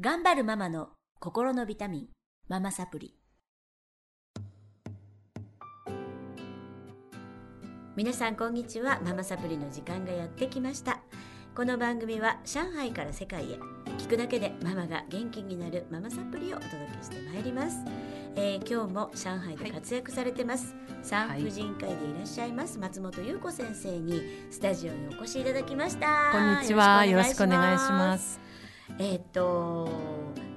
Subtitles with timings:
[0.00, 0.88] 頑張るママの
[1.20, 2.06] 心のビタミン
[2.48, 3.14] ママサプリ。
[7.94, 9.02] 皆さんこんにちは。
[9.04, 11.00] ママサプリの時間がやってきました。
[11.54, 13.58] この番組は上海から世界へ
[13.98, 17.76] 聞くだけでママが元気になるママサプリをお届けしてまいります、
[18.34, 26.30] えー今日も上海で活躍されてます、産婦人科医でいらっしゃいます松本優子先生にスタジオにお越しいただきました。
[26.32, 27.04] こんにちは。
[27.04, 28.51] よろしくお願いします。
[28.98, 29.88] えっ、と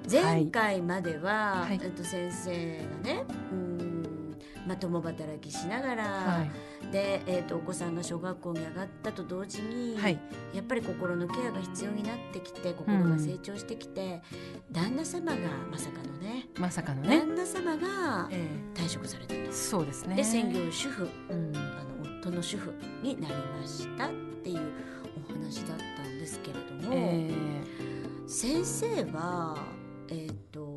[0.10, 6.46] 前回までは、はいえっと先生がねうんまあ共働きしながら、は
[6.92, 10.20] で、えっとお子さんが小学校に上がったと同時に、はい
[10.54, 14.21] やっぱり心のケアが必要になってきて心が成長してきて、
[14.71, 15.38] 旦那様が
[15.71, 16.60] まさかのねい。
[16.60, 17.20] まさかのね。
[17.20, 19.40] 旦那様がえ退職されたと。
[19.42, 20.15] えそうですね。
[20.15, 21.56] で専業主婦うん。
[21.56, 21.96] あの
[22.26, 22.74] 夫の主婦
[23.04, 24.12] になりましたっ
[24.43, 24.60] ていう
[25.29, 27.32] お話だったんですけれども、え
[28.28, 29.56] 先生は、
[30.10, 30.75] えー、と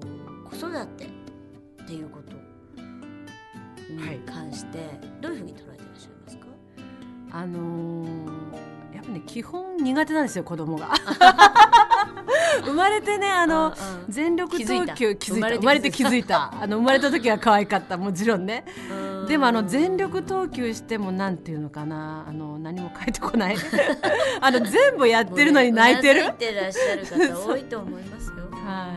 [0.51, 4.79] 子育てっていうことはいに関して
[5.23, 6.83] どういうふうに捉えていらっしゃいますか、え
[7.33, 10.93] あのーやっぱね基本苦手なんですよ子供が。
[12.65, 13.73] 生まれてねあの。
[14.09, 15.49] 全力投球気づいた。
[15.57, 16.53] 生まれて気づいた。
[16.61, 17.97] あの生まれた時は可愛かった。
[17.97, 18.65] もちろんね
[19.29, 23.57] でもあの全力投球してもなんていうのかなあの何も返ってこない。
[24.41, 28.49] あの全部やってるのに泣いてる、泣いてらっしゃる方多いと思いますよ。
[28.65, 28.95] は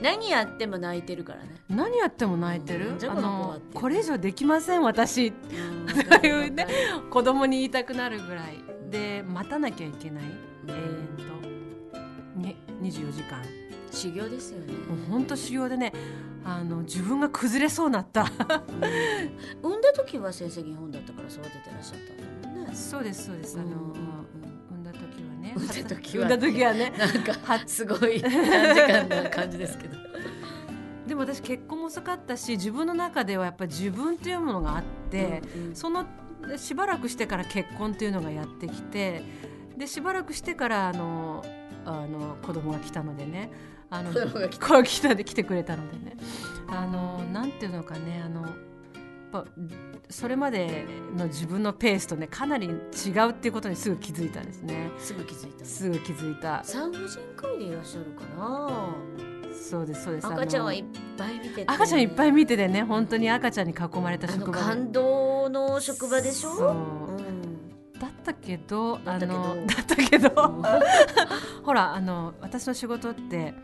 [0.00, 0.02] い。
[0.02, 2.92] 何やっても泣いてるからね、何やっても泣いてる？
[2.96, 5.28] あじゃあこのこれ以上できません私。
[5.28, 6.66] うんそういうね
[7.10, 8.64] 子供に言いたくなるぐらい。
[8.90, 10.24] で待たなきゃいけない。
[10.68, 11.16] えー、
[12.36, 13.42] と、ね、24時間
[13.94, 15.92] 修行ですよね、もう本当修行でね
[16.44, 18.22] あの自分が崩れそうになった。
[18.22, 18.28] うん。
[19.70, 22.74] 産んだ時は先生日本だったから育ててらっしゃったんだもんね。
[22.74, 23.58] そうですそうです。
[23.58, 24.24] あの、うんうん
[24.70, 26.92] 産んだ時はね産んだ時は産んだ時はね。
[26.98, 29.96] なんかはすごい短時間な感じですけど。
[31.06, 35.74] でも私結婚も遅かったし自分の中ではやっぱり自分というものがあって、うんうん。
[35.74, 36.04] その
[36.56, 39.22] しばらくしてから結婚っていうのがやってきて
[39.78, 41.42] でしばらくしてからあの
[41.84, 43.50] あの子供が来たのでね。
[43.90, 44.48] あの子供が
[44.82, 45.14] 来た。
[45.14, 46.16] で来てくれたのでね。
[46.68, 48.22] あのなんていうのかね。
[48.24, 48.46] あの
[50.08, 50.86] それまで
[51.16, 54.90] の自分のペースとねかなり違うっていうことにすぐ気づいたんですね。
[54.98, 55.64] すぐ気づいた。
[55.64, 56.62] すぐ気づいた。
[56.62, 58.94] 産婦人科医でいらっしゃるかな。
[59.52, 60.26] そうですそうです。
[60.26, 60.84] 赤ちゃんはいっ
[61.16, 61.64] ぱい見てて。
[61.66, 64.62] 赤ちゃんいっぱい見ててね本当に赤ちゃんに囲まれた職場で。
[64.62, 66.54] 感動の職場でしょ？
[66.54, 67.13] そう
[68.32, 69.34] ったけどだったけど。
[69.36, 70.32] あのだったけど、う
[71.62, 73.54] んほらあの私の仕事って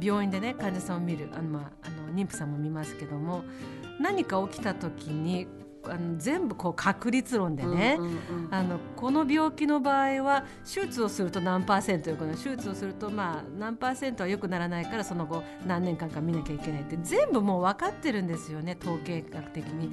[0.00, 3.44] 病院でね患者さんを見るあの、まあ、あの妊婦さんも見ますけども
[4.00, 5.46] 何か起きた時に
[5.88, 7.98] あの全部こう確率論でね、
[8.50, 19.90] あのこの病気の場合は手術をすると何パーセントよくなる手術をするとまあ何パーセントは良くならないからその後何年間か見なきゃいけないって全部もう分かってるんですよね統計学的に。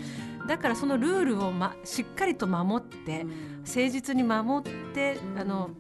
[0.47, 3.25] だからそのルールを、ま、しっかりと守って
[3.65, 5.39] 誠実に守って、うん。
[5.39, 5.71] あの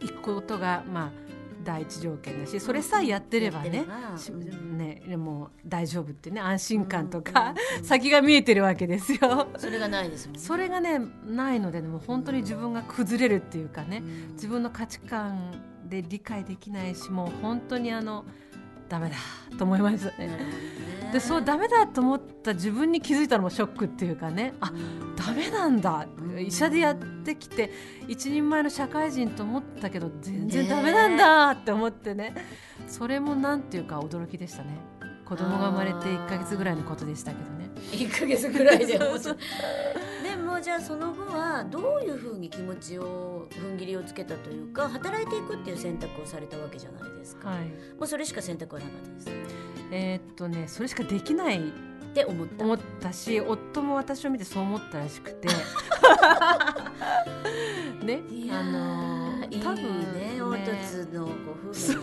[0.00, 1.31] 行くことがまあ
[1.64, 3.86] 第一条件だしそれさえやってればね
[4.76, 9.48] ねでも大丈夫ってね安心感とか、先が見えてるわけですよ。
[9.56, 10.40] それがないですもんね。
[10.40, 18.24] それがねないのでもう本当に自分が崩れるっていうかね、うん自分の価値観で理解できないしもう本当にあの
[18.92, 19.16] ダメだ
[19.56, 20.04] と思います。
[20.04, 20.12] ね。
[20.18, 21.12] なるほどね。
[21.14, 24.52] でそうダメだと思った自分に気づいたのもショックっていうかね。
[24.60, 25.16] あうん。
[25.16, 26.38] ダメなんだ、うん。
[26.40, 27.72] 医者でやってきて
[28.06, 32.34] 一人前の社会人と思ったけど全然ねダメなんだって思ってね。
[32.86, 34.76] それもなんていうか驚きでしたね。
[35.24, 37.70] 子供が生まれて1か月ぐらいのことでしたけどね。
[37.92, 39.38] 一ヶ月ぐらいでそうそう
[40.62, 47.64] じゃあその後はどういうふうに気持ちを踏ん切りをつけたというか働いていくっていう選択をされたわけじゃないですか、はい。
[47.66, 49.28] もうそれしか選択はなかったです。
[49.90, 51.62] えーっとねそれしかできないっ
[52.14, 52.64] て思った。
[52.64, 55.48] 思ったし夫も私を見てそう思ったらしくて。
[58.04, 59.82] ねあのー多分
[60.14, 60.38] ね。
[60.38, 62.02] 凹凸のご夫婦ですね。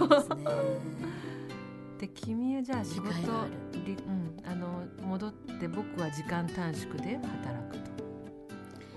[2.00, 7.89] で君はじゃあ仕事あうん、あの戻って僕は時間短縮で働くと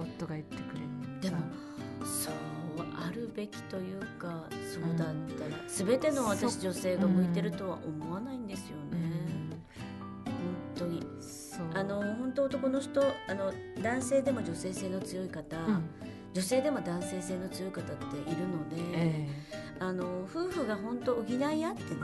[0.02, 0.80] 夫が言ってくれ
[1.20, 1.28] た。
[1.28, 1.42] でも
[2.04, 2.34] そう
[2.94, 5.08] あるべきというかそうだっ
[5.38, 8.98] たら、全ての私そ女性が向いてるとは思わないんですよね、
[10.24, 10.34] 本
[10.74, 11.06] 当に。
[11.74, 13.52] あの本当男の人あの
[13.82, 15.84] 男性でも女性性の強い方、うん。
[16.32, 19.28] 女性でも男性性の強い方っているので、え
[19.78, 22.00] あの夫婦が本当補い合ってね、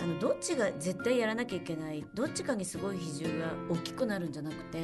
[0.00, 4.78] えあのどっちが絶対やらなきゃいけないどっちかにすごい比重が大きくなるんじゃなくて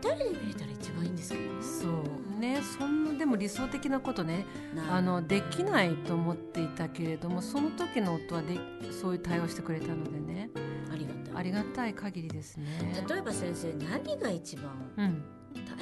[0.00, 1.62] 人で見れたら一番いいんですけどね。
[1.62, 1.88] そ
[2.36, 4.44] うねそんなでも理想的なことね
[4.90, 8.58] あのできないと思っていたけれどもその時の夫はで
[8.92, 10.50] そういう対応してくれたのでね。
[10.92, 11.34] ありがたい。
[11.34, 12.66] ありがたい限りですね。
[13.08, 15.06] 例えば先生何が一番大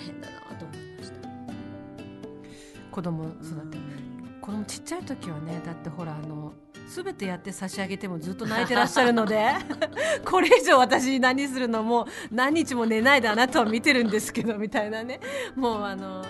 [0.03, 6.53] 変だなと思いました、うん、子供育て、うん、子供ちっちゃい時はねだってほらあの
[6.87, 9.53] 全てやって差し上げてもずっと泣いてらっしゃるので
[10.25, 15.21] これ以上私何するのも何日も寝ないであなたを見てるんですけどみたいなね。
[15.55, 16.25] もうあの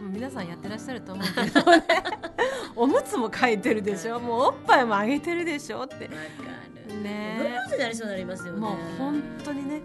[0.00, 1.84] 皆さんやってらっしゃると思うけどね。
[2.74, 4.18] おむつも替えてるでしょ。
[4.18, 6.08] もうおっぱいもあげてるでしょって。
[6.88, 7.36] ね。
[7.38, 8.60] ブルースになりそうになりますよね。
[8.60, 9.82] もう本当にね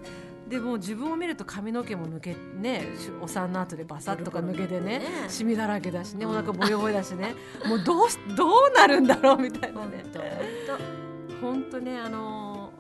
[0.48, 2.88] でも自分を見ると髪の毛も抜けね
[3.22, 7.34] お産の後でバサッとか抜けてねシミだらけだしねお腹ボヨボヨだしね。
[7.66, 10.04] もうどうどうなるんだろうみたいなね。
[11.42, 12.72] 本当ねあの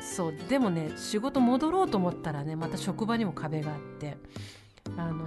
[0.00, 4.16] そうでもね仕事戻ろうと思ったらねまた職場にも壁があって
[4.96, 5.24] あの、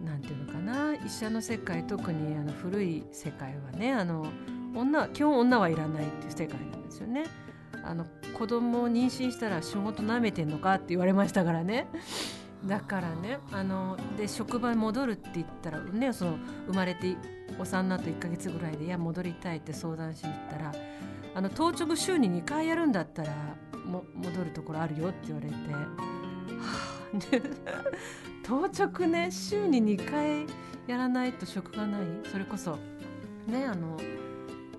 [0.00, 4.26] うん、なんていうのかな医者の世界特にあの古い世界はねあの
[4.74, 7.24] 女基本女はいらないっていう世界なんですよね。
[7.84, 11.86] あの子供を妊娠したら仕事なめてんのかって言われましたからね。
[12.66, 17.14] だからねあので職場に戻るって言ったらねその生まれて
[17.58, 20.72] お産になって1か月ぐらいでいや戻りたいって相談しに行ったら
[21.34, 23.34] あの当直週に2回やるんだったら
[23.84, 27.04] も戻るところあるよって言われて、はあ、
[28.42, 30.46] 当直ね週に2回
[30.86, 32.02] やらないと職がない。
[32.30, 32.78] それこそ
[33.46, 33.98] ねあの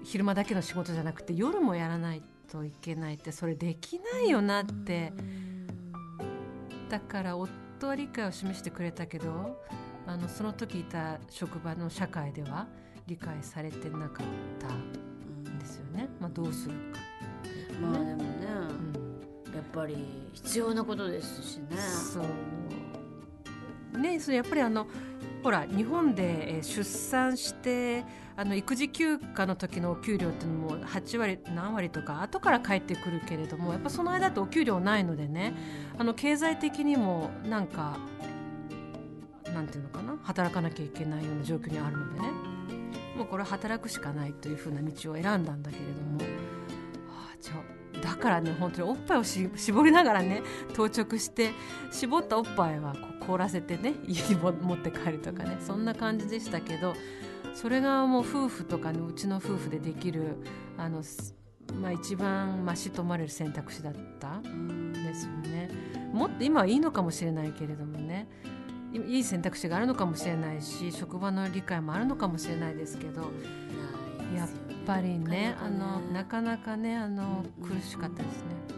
[0.03, 5.13] 昼間だけの仕事じゃなくて夜もやらないといけないってそれできないよなって。
[6.89, 9.59] だから夫は理解を示してくれたけど
[10.05, 12.67] あのその時いた職場の社会では
[13.07, 14.27] 理解されてなかっ
[14.59, 16.99] たんですよね、まあ、どうするか。
[17.81, 18.25] まあでもね、
[19.47, 21.77] うん、やっぱり必要なことですしね。
[21.77, 22.21] そ
[23.95, 23.97] う。
[23.97, 24.87] ねそれやっぱりあの
[25.45, 28.03] ほら日本で出産して
[28.35, 35.53] あの育児休暇の時のお給料っていうのも8割何割とか後から返ってくるけれどもやっぱその間ってお給料ないのでね。
[35.99, 37.99] あの経済的にもなんか
[39.53, 40.17] なんていうのかな？
[40.23, 42.27] 働かなきゃいけないような状況にあるのでね。
[43.15, 46.17] もうこれ働くしかないというふうな道を選んだんだけれども、
[48.01, 50.41] だからね本当におっぱいを絞りながらね
[50.71, 51.51] 到着して
[51.91, 56.93] 絞ったおっぱいはこう凍らせてね 家に持って帰るとかねそんな感じでしたけど
[57.53, 60.37] それがもう夫婦とかのうちの夫婦でできる
[60.77, 61.01] あの、
[61.81, 65.69] まあ、一番ましと思われる選択肢だったんですよね。
[66.11, 68.27] もっと今はいいのかもしれないけれどもね
[68.93, 73.31] いい選択肢があるのかもしれないし職場の理解もあるのかもしれないですけど
[74.33, 74.49] やっ
[74.85, 78.74] ぱりねあのなかなかねあの、苦しかったですね。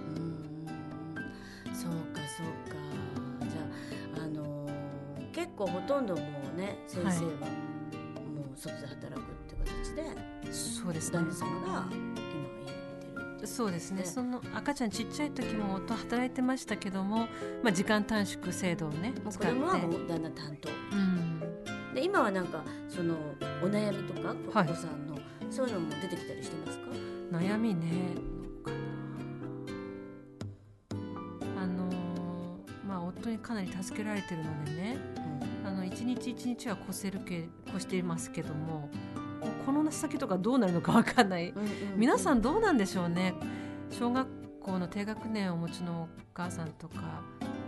[5.57, 6.21] 構ほとんども
[6.55, 7.21] うね先生は、はい
[8.59, 12.21] 外で働くって形でそうです、ね、旦那様が今家にいて
[13.41, 14.03] るそうですね。
[14.03, 17.27] その赤ちゃんちっちゃい時も夫働いてましたけども、
[17.61, 19.53] まあ、時間短縮制度をね使って。
[19.53, 23.13] 子供はもう旦那担当、うん、で今はなんかその
[23.61, 26.85] お悩みとかお子さんの、はい、そういうのも出てきたりしてますか？
[27.31, 28.15] 悩みね。
[28.15, 28.36] あ
[33.27, 34.97] まあ夫にかなり助けられてるのでね、
[35.65, 38.89] あの一日一日は越せるけ越していますけども
[39.65, 43.33] この先とかどうなるのか分かんない、うんうんうん、皆さんどうなんでしょうね。
[43.91, 44.27] 小学
[44.61, 47.21] 校の低学年をお持ちのお母さんとか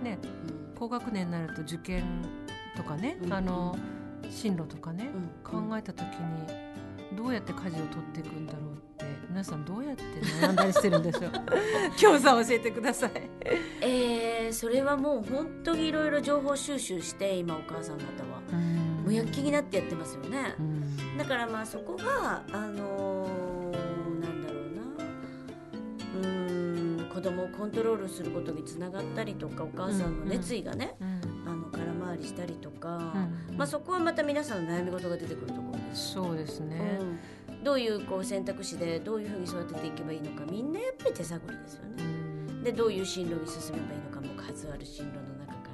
[0.04, 2.04] ね、うん、高学年になると受験
[2.76, 3.78] とかね、うんうん、あの
[4.30, 6.69] 進路とかね、うんうん、考えた時に
[7.16, 10.04] どうやって舵を取っていくんだろうって皆さんどうやって
[10.42, 11.32] 悩んだりしてるんでしょう？
[12.02, 13.12] 今日さん教えてください。
[13.82, 18.40] えー、それはもう本当にいろいろ情報収集して今お母さん方は。
[19.04, 20.56] もう躍起になってやってますよね。
[21.18, 26.30] だからまあそこがあのー、なんだろうな。
[26.30, 31.08] うん子供をコントロールすることにつながったりとかお母さんの熱意がね、うん。
[31.08, 31.50] うん。
[31.50, 33.14] あの空回りしたりとか、
[33.50, 37.00] うん、まあ、そこはまた皆さんの悩み事が出てくるとこそうですね、
[37.50, 42.04] うん、どういうこう選択肢でどういうふうに育てていけばいいのかみんなやっぱり手探りですよね。
[42.64, 45.70] でどういう進路に進めばいいのかも数ある進路の中か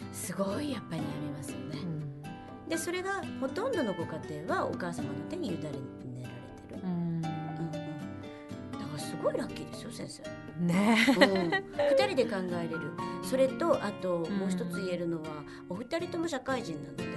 [0.00, 1.78] らすごいやっぱり悩みますよね。
[2.68, 5.84] でそれがほとんどのご家庭はお母様の手に委ねられてる。
[6.82, 7.34] うん、だか
[8.94, 10.22] らすごいラッキーですよ先生。
[10.64, 12.92] ね、うん、2人で考えれる。
[13.22, 15.28] それとあともう一つ言えるのは、
[15.68, 17.14] お二人とも社会人なので、はい、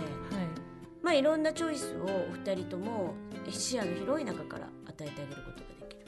[1.07, 3.13] まあいろんなチョイスをお二人とも
[3.49, 6.03] 視野の広い中から与えてあげることができる。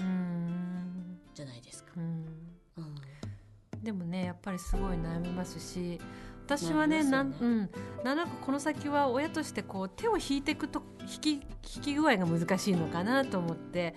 [1.33, 1.91] じゃないですか。
[1.95, 2.25] うん。
[3.81, 6.01] でもねやっぱりすごい悩みますし
[6.45, 7.69] 私はね、ね、なんうん、
[8.03, 11.41] なんかこの先は親としてこう手を引いていくと引き引
[11.81, 13.95] き具合が難しいのかなと思って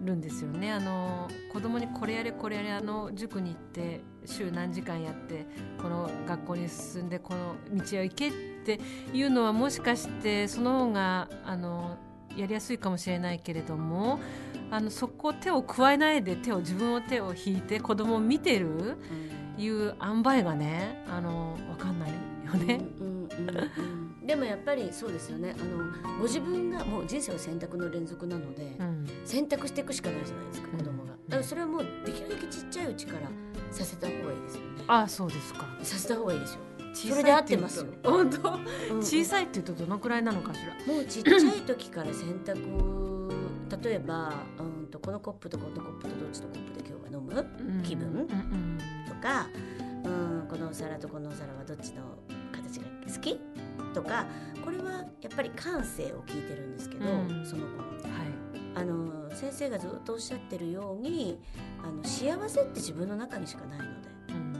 [0.00, 0.72] るんですよね。
[0.72, 5.46] あの子供にこれやれこれやれあの塾に行って週何時間やって
[5.80, 8.32] この学校に進んでこの道へ行けっ
[8.64, 8.80] て
[9.12, 11.96] いうのはもしかしてその方があの
[12.36, 14.20] やりやすいかもしれないけれども
[14.70, 18.66] あのそこ手を加えないで手を自分を手を引いて子供を見てる。
[18.68, 18.70] う
[19.36, 22.80] んいう塩梅がねあの分かんないよね。
[22.98, 23.19] うんうんうん、
[24.24, 31.10] でもやっぱりそうですよねあのご自分がもう人生は選択の連続なので、うん、選択していくしかないじゃないですか子供が。
[31.28, 33.28] だからそれはもうできるだけちっちゃいうちから
[33.70, 34.84] させた方がいいですよね。
[34.88, 35.66] あそうですか。
[35.82, 36.60] させた方がいいですよ。
[36.92, 37.86] それで合ってますよ。
[38.02, 38.58] 本当、
[38.94, 40.92] うん、小さいって言うとどのくらいなのかしら？
[40.92, 42.58] もうちっちゃい時から選択
[43.82, 48.78] 例えば、うんとこのコップとこのコップとどっちのコップで今日は飲む、気分、うんうん
[49.22, 49.46] か、
[50.02, 52.02] うん、このお皿とこのお皿はどっちの
[53.06, 53.40] 好き？
[53.94, 54.26] とか
[54.64, 57.88] これはやっぱり感性を聞いてるんですけど、うん、その子の。
[57.88, 58.30] はい。
[58.72, 61.40] あの先生がずっとおっしゃってるように
[61.82, 64.54] あの幸せって自分の中にしかないので、うん、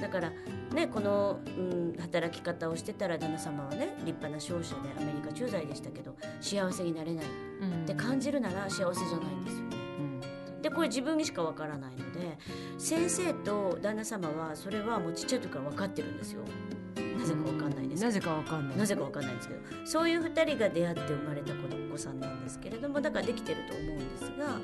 [0.00, 0.32] だから
[0.74, 7.28] ねこの、うん、働き方をしてたら旦那様はね立派な商社でアメリカ駐在でしたけど幸せになれないっ
[7.86, 9.64] て感じるなら幸せじゃないんですよ。
[10.60, 12.36] でこれ自分にしかわからないので
[12.78, 16.42] 先生と旦那様はそれはもうちっちゃい時から分かってるんですよ。
[17.16, 19.48] なぜかわかんないですなぜかわかんないなぜかわかんないんです。
[19.48, 21.56] けどそういう2人が出会って生まれたお
[21.92, 24.58] 子さんなんですけれどもだからできてると思うんですが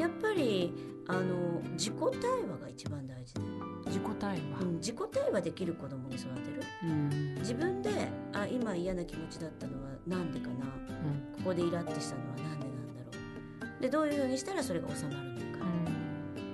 [0.00, 0.72] やっぱり
[1.08, 3.40] あの自己対話が一番大事で
[3.86, 7.90] 自己対話、うん、自己対話できる子供に育てる、うん、自分で
[8.32, 13.82] あ今嫌な気持ちだったのは何でかな、うん、ここでイラッとしたのは何でなんだろう。
[13.82, 15.42] でどういうふうにしたらそれが収まるの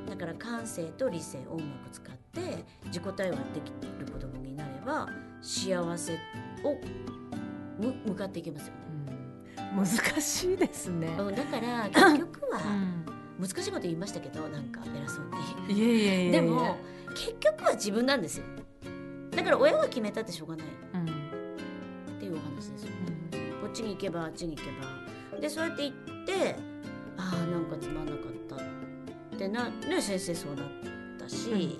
[0.08, 5.08] だから感性と理性をうまく使って自己対話できる子供になれば
[5.42, 6.12] 幸せ
[6.64, 6.78] を
[7.78, 8.78] む向かっていけますよね。
[9.74, 11.08] 難しいですね。
[11.16, 12.60] だから 結局は、
[13.38, 15.78] 難しいこと言いましたけどなんか偉そうに。
[15.78, 16.76] いやいやでも
[17.14, 18.44] 結局は自分なんですよ。
[19.30, 22.90] だから親が決めたってしょうがない、うん、っていうお話ですよ、
[23.32, 24.68] うん、こっちに行けばあっちに行け
[25.32, 25.40] ば。
[25.40, 26.56] でそうやって行って
[27.16, 28.56] ああなんかつまんなかった。
[28.56, 30.66] ってなね先生そうなっ
[31.18, 31.78] たし、はい、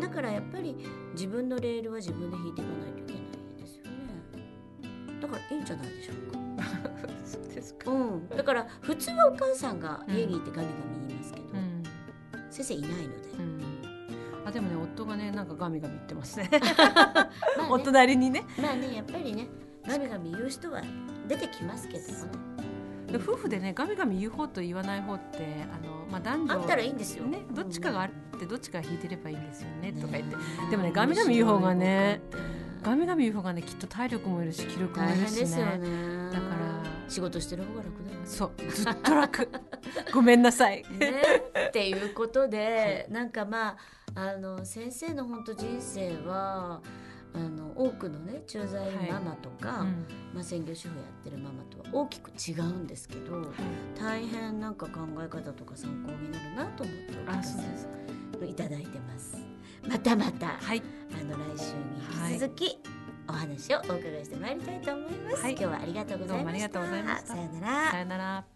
[0.00, 0.76] だからやっぱり
[1.12, 3.22] 自分のレールは自分で引いていかないといけない
[3.58, 5.20] ですよね。
[5.20, 6.44] だからいいんじゃないでしょうか。
[7.24, 11.82] そうですか、うん、だから普通はお母さんが家にいてガミガミ言いますけど、うん、
[12.50, 13.62] 先生いないので、うん、
[14.44, 16.48] あでもね夫がねなんかガミガミ言ってますね。
[16.52, 16.60] ね、
[17.70, 18.44] お隣にね。
[18.60, 19.48] まあねやっぱりね
[19.86, 20.82] ガミガミ言う人は
[21.28, 22.53] 出てきますけどもね
[23.18, 25.38] 夫婦でねガミガミ言う方と言わない方って
[25.72, 30.36] あの、まあ、男女あったらいいんですよ、ね、どっちかがあってどっちかが引いてればいいんですよね、とか言って。
[30.70, 32.20] でもねガミガミ言う方がね
[32.82, 35.78] ガミガミ言う方がねきっと体力もいるし気力もいるしね。
[35.78, 36.30] ね。
[36.32, 39.48] だから仕事してる方が楽だよそうずっと楽。
[40.12, 41.22] ごめんなさい、ね、
[41.68, 43.76] っていうことで、はい、なんかまあ
[44.14, 46.80] あの先生の本当人生は
[47.34, 53.46] あの多くのね駐在ママとか、はいうん、まあ、専業主婦やってるママとは大きく違うんですけど、はい、
[53.98, 59.36] 大変なんか考え方とか参考になるなと思ってお聞かせいただいてます。
[59.88, 62.78] またまた、はい、あの来週に引き続き、
[63.28, 65.48] お話をお伺いしてまいりたいと思います。
[65.48, 66.72] 今日はありがとうございました。
[66.72, 67.90] さよなら。
[67.90, 68.53] さよなら。